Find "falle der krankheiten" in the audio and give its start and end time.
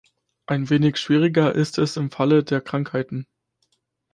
2.09-3.27